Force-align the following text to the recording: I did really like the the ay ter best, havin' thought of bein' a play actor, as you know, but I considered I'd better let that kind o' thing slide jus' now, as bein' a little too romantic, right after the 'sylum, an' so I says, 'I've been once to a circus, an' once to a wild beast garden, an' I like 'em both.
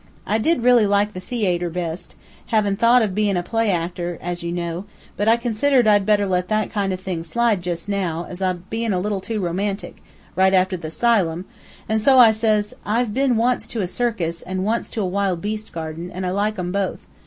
I 0.25 0.39
did 0.39 0.63
really 0.63 0.87
like 0.87 1.13
the 1.13 1.19
the 1.19 1.45
ay 1.45 1.59
ter 1.59 1.69
best, 1.69 2.15
havin' 2.47 2.75
thought 2.75 3.03
of 3.03 3.13
bein' 3.13 3.37
a 3.37 3.43
play 3.43 3.69
actor, 3.69 4.17
as 4.19 4.41
you 4.41 4.51
know, 4.51 4.85
but 5.15 5.27
I 5.27 5.37
considered 5.37 5.85
I'd 5.85 6.07
better 6.07 6.25
let 6.25 6.47
that 6.47 6.71
kind 6.71 6.91
o' 6.91 6.95
thing 6.95 7.21
slide 7.21 7.61
jus' 7.61 7.87
now, 7.87 8.25
as 8.27 8.41
bein' 8.71 8.93
a 8.93 8.99
little 8.99 9.21
too 9.21 9.39
romantic, 9.39 10.01
right 10.35 10.55
after 10.55 10.75
the 10.75 10.89
'sylum, 10.89 11.45
an' 11.87 11.99
so 11.99 12.17
I 12.17 12.31
says, 12.31 12.73
'I've 12.83 13.13
been 13.13 13.37
once 13.37 13.67
to 13.67 13.81
a 13.81 13.87
circus, 13.87 14.41
an' 14.41 14.63
once 14.63 14.89
to 14.89 15.01
a 15.03 15.05
wild 15.05 15.39
beast 15.39 15.71
garden, 15.71 16.09
an' 16.09 16.25
I 16.25 16.31
like 16.31 16.57
'em 16.57 16.71
both. 16.71 17.05